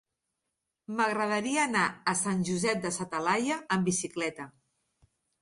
M'agradaria 0.99 1.59
anar 1.65 1.83
a 2.13 2.15
Sant 2.23 2.41
Josep 2.49 2.81
de 2.87 2.93
sa 2.97 3.09
Talaia 3.13 3.61
amb 3.77 3.93
bicicleta. 3.93 4.51